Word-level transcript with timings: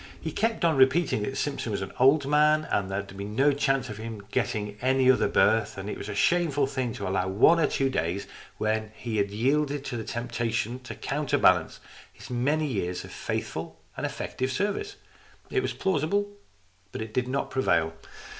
He 0.19 0.31
kept 0.31 0.65
on 0.65 0.77
repeating 0.77 1.21
that 1.21 1.37
Simpson 1.37 1.71
was 1.71 1.83
an 1.83 1.91
old 1.99 2.25
man 2.27 2.67
and 2.71 2.89
that 2.89 3.07
there 3.09 3.15
was 3.19 3.27
no 3.27 3.51
chance 3.51 3.87
of 3.87 3.97
his 3.99 4.11
getting 4.31 4.75
any 4.81 5.11
other 5.11 5.27
berth, 5.27 5.77
and 5.77 5.87
that 5.87 5.91
it 5.93 5.97
was 5.99 6.09
a 6.09 6.15
shameful 6.15 6.65
thing 6.65 6.91
to 6.93 7.07
allow 7.07 7.27
the 7.27 7.33
one 7.33 7.59
or 7.59 7.67
two 7.67 7.87
days 7.87 8.25
when 8.57 8.91
he 8.95 9.17
had 9.17 9.29
yielded 9.29 9.85
to 9.85 10.03
temptation 10.03 10.79
to 10.79 10.95
counterbalance 10.95 11.79
his 12.11 12.31
many 12.31 12.65
years 12.65 13.03
of 13.03 13.11
faithful 13.11 13.79
and 13.95 14.07
effective 14.07 14.51
service. 14.51 14.95
It 15.51 15.61
was 15.61 15.73
plausible, 15.73 16.31
but 16.91 17.03
it 17.03 17.13
did 17.13 17.27
not 17.27 17.51
prevail. 17.51 17.93